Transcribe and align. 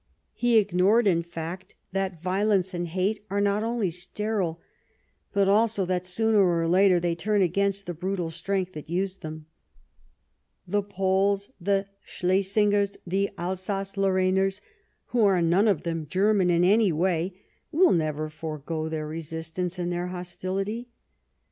He 0.33 0.57
ignored, 0.57 1.05
in 1.05 1.21
fact, 1.21 1.75
that 1.91 2.23
violence 2.23 2.73
and 2.73 2.87
hate 2.87 3.23
are 3.29 3.39
not 3.39 3.61
only 3.61 3.91
sterile, 3.91 4.59
but 5.31 5.47
also 5.47 5.85
that 5.85 6.07
sooner 6.07 6.39
or 6.43 6.67
later 6.67 6.99
they 6.99 7.13
turn 7.13 7.43
against 7.43 7.85
the 7.85 7.93
brutal 7.93 8.31
strength 8.31 8.73
that 8.73 8.89
used 8.89 9.21
them. 9.21 9.45
The 10.67 10.81
Poles, 10.81 11.51
the 11.59 11.85
Slesingers, 12.03 12.97
the 13.05 13.29
Alsace 13.37 13.95
Lorrainers, 13.95 14.59
who 15.09 15.23
are 15.23 15.39
none 15.39 15.67
of 15.67 15.83
them 15.83 16.03
Ger 16.07 16.33
man 16.33 16.49
in 16.49 16.63
any 16.63 16.91
way, 16.91 17.39
will 17.71 17.91
never 17.91 18.27
forgo 18.27 18.89
their 18.89 19.05
resistance 19.05 19.77
and 19.77 19.93
their 19.93 20.07
hostilit}'. 20.07 20.87